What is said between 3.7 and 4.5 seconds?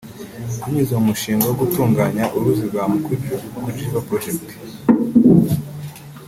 River Project)